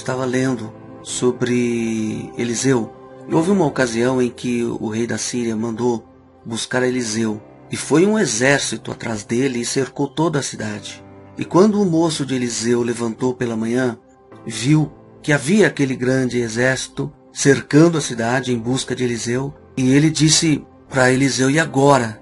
[0.00, 2.92] estava lendo sobre Eliseu.
[3.28, 6.04] E houve uma ocasião em que o rei da Síria mandou
[6.44, 7.40] buscar Eliseu.
[7.70, 11.04] E foi um exército atrás dele e cercou toda a cidade.
[11.38, 13.98] E quando o moço de Eliseu levantou pela manhã,
[14.44, 14.90] viu
[15.22, 20.64] que havia aquele grande exército cercando a cidade em busca de Eliseu, e ele disse
[20.88, 22.20] para Eliseu: E agora?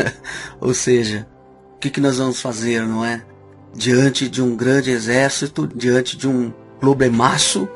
[0.60, 1.28] Ou seja,
[1.74, 3.22] o que, que nós vamos fazer, não é?
[3.74, 6.50] Diante de um grande exército, diante de um
[6.80, 7.68] problemaço.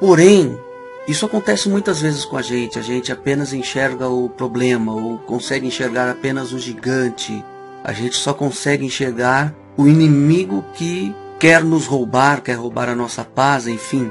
[0.00, 0.58] Porém,
[1.06, 2.78] isso acontece muitas vezes com a gente.
[2.78, 7.44] A gente apenas enxerga o problema ou consegue enxergar apenas o gigante.
[7.82, 13.24] A gente só consegue enxergar o inimigo que quer nos roubar, quer roubar a nossa
[13.24, 14.10] paz, enfim.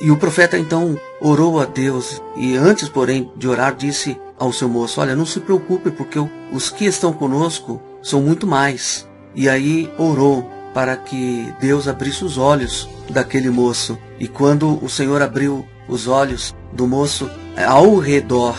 [0.00, 4.68] E o profeta então orou a Deus e antes, porém, de orar, disse ao seu
[4.68, 6.18] moço: Olha, não se preocupe, porque
[6.52, 9.08] os que estão conosco são muito mais.
[9.34, 13.96] E aí orou para que Deus abrisse os olhos daquele moço.
[14.18, 17.30] E quando o Senhor abriu os olhos do moço,
[17.64, 18.56] ao redor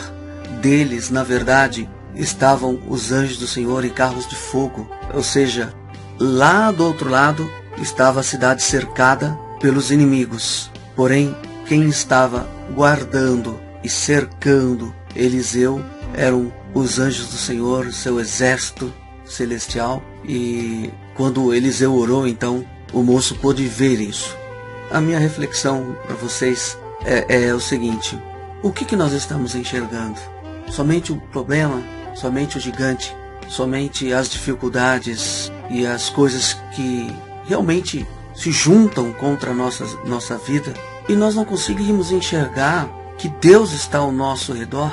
[0.61, 4.89] deles, na verdade, estavam os anjos do Senhor em carros de fogo.
[5.13, 5.73] Ou seja,
[6.17, 10.71] lá do outro lado estava a cidade cercada pelos inimigos.
[10.95, 11.35] Porém,
[11.67, 18.93] quem estava guardando e cercando Eliseu eram os anjos do Senhor, seu exército
[19.25, 20.03] celestial.
[20.23, 24.35] E quando Eliseu orou, então o moço pôde ver isso.
[24.91, 28.17] A minha reflexão para vocês é, é, o seguinte:
[28.63, 30.19] o que, que nós estamos enxergando?
[30.69, 31.83] Somente o problema?
[32.13, 33.15] Somente o gigante?
[33.47, 37.13] Somente as dificuldades e as coisas que
[37.45, 40.73] realmente se juntam contra a nossa, nossa vida
[41.07, 44.91] e nós não conseguimos enxergar que Deus está ao nosso redor.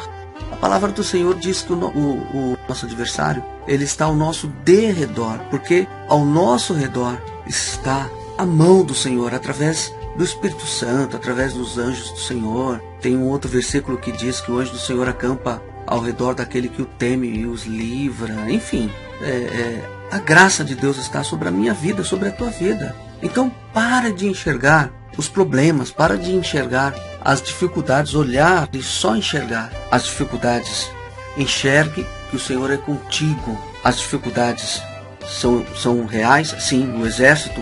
[0.50, 4.48] A palavra do Senhor diz que o, o, o nosso adversário ele está ao nosso
[4.64, 11.52] derredor, porque ao nosso redor está a mão do Senhor através do Espírito Santo, através
[11.52, 12.82] dos anjos do Senhor.
[13.00, 16.68] Tem um outro versículo que diz que o anjo do Senhor acampa ao redor daquele
[16.68, 18.50] que o teme e os livra.
[18.50, 22.50] Enfim, é, é, a graça de Deus está sobre a minha vida, sobre a tua
[22.50, 22.96] vida.
[23.22, 29.70] Então, para de enxergar os problemas, para de enxergar as dificuldades, olhar e só enxergar
[29.90, 30.90] as dificuldades.
[31.36, 33.58] Enxergue que o Senhor é contigo.
[33.84, 34.82] As dificuldades
[35.26, 37.60] são, são reais, sim, o exército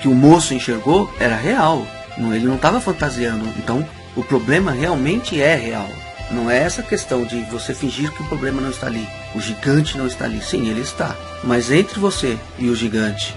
[0.00, 1.86] que o moço enxergou era real.
[2.16, 3.44] Ele não estava fantasiando.
[3.56, 3.86] Então,
[4.16, 5.88] o problema realmente é real.
[6.30, 9.06] Não é essa questão de você fingir que o problema não está ali.
[9.34, 10.40] O gigante não está ali.
[10.42, 11.14] Sim, ele está.
[11.42, 13.34] Mas entre você e o gigante,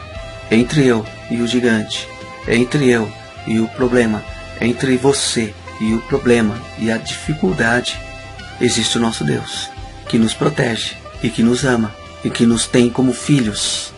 [0.49, 2.07] entre eu e o gigante,
[2.47, 3.11] entre eu
[3.45, 4.23] e o problema,
[4.61, 7.99] entre você e o problema e a dificuldade,
[8.59, 9.69] existe o nosso Deus,
[10.07, 13.93] que nos protege e que nos ama e que nos tem como filhos.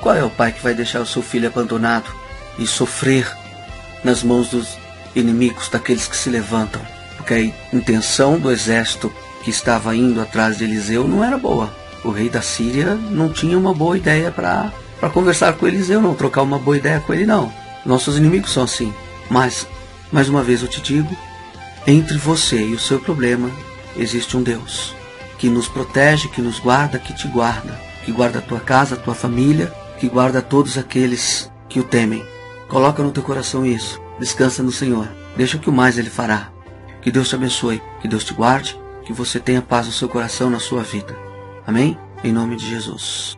[0.00, 2.10] Qual é o pai que vai deixar o seu filho abandonado
[2.58, 3.30] e sofrer
[4.04, 4.76] nas mãos dos
[5.14, 6.80] inimigos, daqueles que se levantam?
[7.16, 9.12] Porque a intenção do exército
[9.42, 11.72] que estava indo atrás de Eliseu não era boa.
[12.04, 14.72] O rei da Síria não tinha uma boa ideia para
[15.12, 17.52] conversar com Eliseu, não trocar uma boa ideia com ele, não.
[17.84, 18.92] Nossos inimigos são assim.
[19.28, 19.66] Mas,
[20.12, 21.16] mais uma vez eu te digo:
[21.86, 23.50] entre você e o seu problema
[23.96, 24.94] existe um Deus
[25.38, 28.98] que nos protege, que nos guarda, que te guarda, que guarda a tua casa, a
[28.98, 32.26] tua família, que guarda todos aqueles que o temem.
[32.68, 34.00] Coloca no teu coração isso.
[34.18, 35.08] Descansa no Senhor.
[35.36, 36.50] Deixa que o mais Ele fará.
[37.00, 40.50] Que Deus te abençoe, que Deus te guarde, que você tenha paz no seu coração,
[40.50, 41.16] na sua vida.
[41.64, 41.96] Amém?
[42.24, 43.37] Em nome de Jesus.